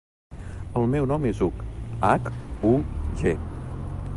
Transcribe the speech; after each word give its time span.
El 0.79 0.87
meu 0.93 1.05
nom 1.11 1.27
és 1.31 1.41
Hug: 1.47 1.61
hac, 2.09 2.31
u, 2.71 2.73
ge. 3.21 3.37